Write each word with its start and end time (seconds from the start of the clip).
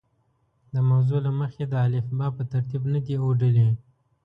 د 0.73 0.75
موضوع 0.89 1.19
له 1.27 1.31
مخې 1.39 1.63
د 1.67 1.73
الفبا 1.85 2.27
په 2.37 2.43
ترتیب 2.51 2.83
نه 2.93 2.99
دي 3.05 3.15
اوډلي. 3.23 3.69